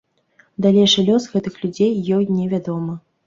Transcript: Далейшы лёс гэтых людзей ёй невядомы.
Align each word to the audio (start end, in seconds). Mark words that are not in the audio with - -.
Далейшы 0.65 1.03
лёс 1.09 1.27
гэтых 1.35 1.59
людзей 1.65 1.93
ёй 2.17 2.25
невядомы. 2.41 2.99